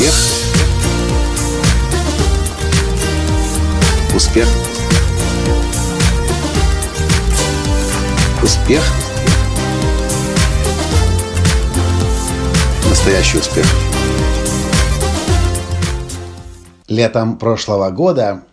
[0.00, 0.14] Успех.
[4.14, 4.48] Успех.
[8.42, 8.82] Успех.
[12.88, 13.66] Настоящий успех.
[16.88, 18.44] Летом прошлого года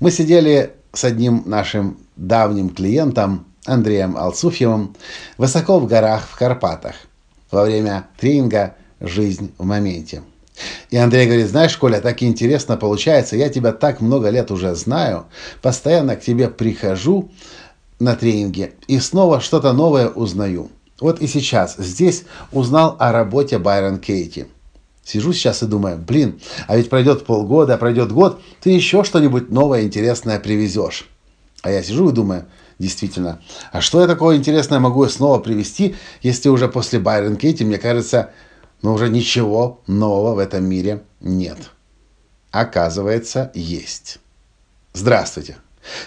[0.00, 4.96] мы сидели с одним нашим давним клиентом Андреем Алцуфьевым
[5.36, 6.96] высоко в горах в Карпатах
[7.52, 10.22] во время тренинга «Жизнь в моменте».
[10.90, 15.26] И Андрей говорит, знаешь, Коля, так интересно получается, я тебя так много лет уже знаю,
[15.62, 17.30] постоянно к тебе прихожу
[18.00, 20.70] на тренинге и снова что-то новое узнаю.
[21.00, 24.46] Вот и сейчас здесь узнал о работе Байрон Кейти.
[25.04, 29.84] Сижу сейчас и думаю, блин, а ведь пройдет полгода, пройдет год, ты еще что-нибудь новое,
[29.84, 31.08] интересное привезешь.
[31.62, 32.46] А я сижу и думаю,
[32.78, 33.40] действительно,
[33.72, 38.30] а что я такого интересное могу снова привести, если уже после Байрон Кейти, мне кажется,
[38.82, 41.58] но уже ничего нового в этом мире нет.
[42.50, 44.18] Оказывается, есть.
[44.92, 45.56] Здравствуйте.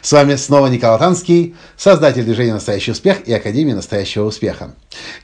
[0.02, 4.76] С вами снова Николай Танский, создатель движения «Настоящий успех» и Академии «Настоящего успеха».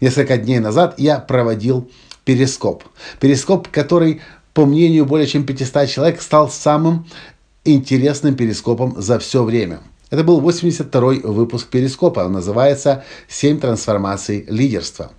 [0.02, 1.90] Несколько дней назад я проводил
[2.26, 2.84] перископ.
[3.20, 4.22] Перископ, который,
[4.54, 7.08] по мнению более чем 500 человек, стал самым
[7.66, 9.82] интересным перископом за все время.
[10.10, 12.22] Это был 82-й выпуск перископа.
[12.22, 15.12] Он называется «Семь трансформаций лидерства».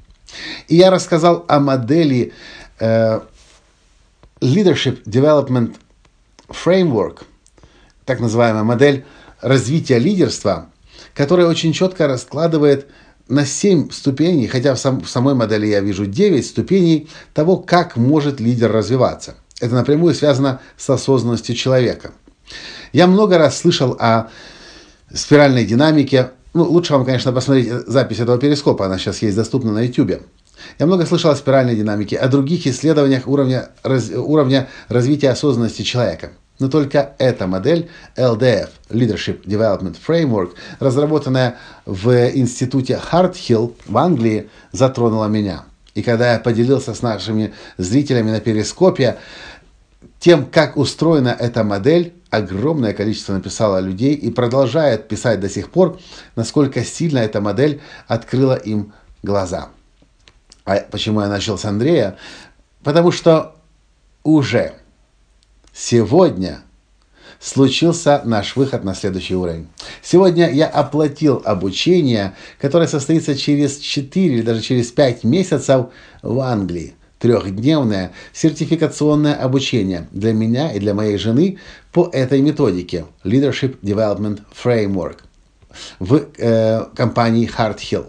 [0.68, 2.32] И я рассказал о модели
[2.78, 3.20] э,
[4.40, 5.76] Leadership Development
[6.48, 7.22] Framework,
[8.04, 9.04] так называемая модель
[9.40, 10.70] развития лидерства,
[11.14, 12.88] которая очень четко раскладывает
[13.28, 17.96] на 7 ступеней, хотя в, сам, в самой модели я вижу 9 ступеней того, как
[17.96, 19.36] может лидер развиваться.
[19.60, 22.12] Это напрямую связано с осознанностью человека.
[22.92, 24.28] Я много раз слышал о
[25.12, 29.80] спиральной динамике, ну, лучше вам, конечно, посмотреть запись этого перископа, она сейчас есть доступна на
[29.80, 30.22] YouTube.
[30.78, 36.30] Я много слышал о спиральной динамике, о других исследованиях уровня, раз, уровня развития осознанности человека.
[36.58, 41.56] Но только эта модель LDF, Leadership Development Framework, разработанная
[41.86, 45.64] в институте Хартхилл в Англии, затронула меня.
[45.94, 49.18] И когда я поделился с нашими зрителями на перископе
[50.18, 55.98] тем, как устроена эта модель, огромное количество написало людей и продолжает писать до сих пор,
[56.36, 59.70] насколько сильно эта модель открыла им глаза.
[60.64, 62.16] А почему я начал с Андрея?
[62.82, 63.56] Потому что
[64.22, 64.74] уже
[65.72, 66.60] сегодня
[67.40, 69.68] случился наш выход на следующий уровень.
[70.02, 75.86] Сегодня я оплатил обучение, которое состоится через 4 или даже через 5 месяцев
[76.22, 81.58] в Англии трехдневное сертификационное обучение для меня и для моей жены
[81.92, 85.18] по этой методике Leadership Development Framework
[85.98, 88.06] в э, компании Hard Hill.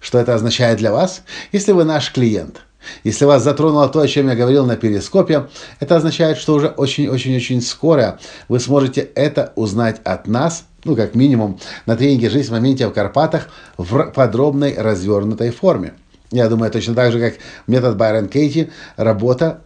[0.00, 1.22] Что это означает для вас?
[1.52, 2.60] Если вы наш клиент,
[3.02, 5.48] если вас затронуло то, о чем я говорил на перископе,
[5.80, 8.18] это означает, что уже очень-очень-очень скоро
[8.48, 12.92] вы сможете это узнать от нас, ну, как минимум, на тренинге «Жизнь в моменте в
[12.92, 15.94] Карпатах» в подробной развернутой форме.
[16.34, 17.34] Я думаю, точно так же, как
[17.68, 19.60] метод Байрон Кейти, работа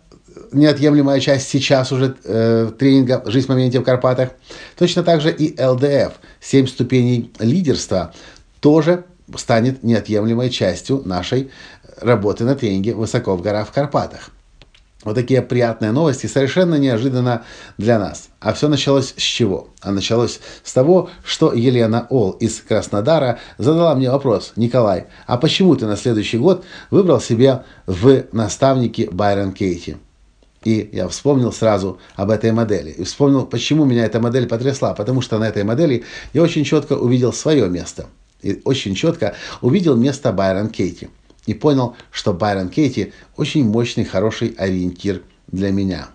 [0.52, 4.30] неотъемлемая часть сейчас уже э, тренинга «Жизнь в моменте в Карпатах».
[4.76, 8.12] Точно так же и ЛДФ, «Семь ступеней лидерства»,
[8.60, 11.50] тоже станет неотъемлемой частью нашей
[12.02, 14.30] работы на тренинге «Высоко в горах в Карпатах».
[15.04, 17.44] Вот такие приятные новости, совершенно неожиданно
[17.78, 18.30] для нас.
[18.40, 19.68] А все началось с чего?
[19.80, 24.52] А началось с того, что Елена Ол из Краснодара задала мне вопрос.
[24.56, 29.98] Николай, а почему ты на следующий год выбрал себе в наставники Байрон Кейти?
[30.64, 32.90] И я вспомнил сразу об этой модели.
[32.90, 34.94] И вспомнил, почему меня эта модель потрясла.
[34.94, 38.06] Потому что на этой модели я очень четко увидел свое место.
[38.42, 41.08] И очень четко увидел место Байрон Кейти
[41.48, 46.08] и понял, что Байрон Кейти очень мощный, хороший ориентир для меня.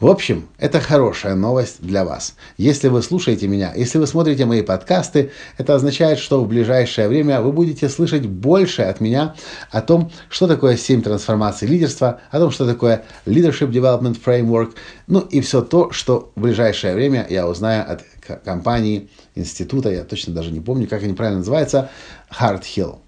[0.00, 2.34] В общем, это хорошая новость для вас.
[2.58, 7.40] Если вы слушаете меня, если вы смотрите мои подкасты, это означает, что в ближайшее время
[7.40, 9.34] вы будете слышать больше от меня
[9.70, 14.74] о том, что такое 7 трансформаций лидерства, о том, что такое Leadership Development Framework,
[15.06, 18.02] ну и все то, что в ближайшее время я узнаю от
[18.44, 21.90] компании, института, я точно даже не помню, как они правильно называются,
[22.30, 22.98] Hard Hill.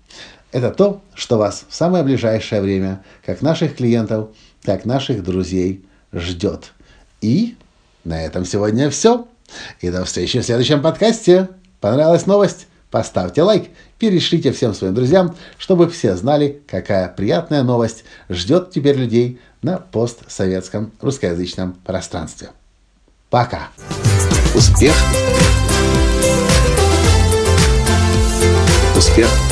[0.53, 4.29] Это то, что вас в самое ближайшее время, как наших клиентов,
[4.63, 6.73] как наших друзей, ждет.
[7.23, 7.57] И
[8.05, 9.27] на этом сегодня все.
[9.81, 11.49] И до встречи в следующем подкасте.
[11.81, 12.67] Понравилась новость?
[12.91, 19.41] Поставьте лайк, перешлите всем своим друзьям, чтобы все знали, какая приятная новость ждет теперь людей
[19.63, 22.51] на постсоветском русскоязычном пространстве.
[23.31, 23.71] Пока!
[24.55, 24.95] Успех!
[28.95, 29.52] Успех!